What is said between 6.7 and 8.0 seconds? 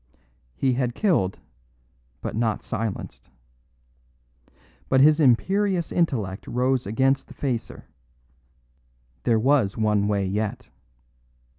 against the facer;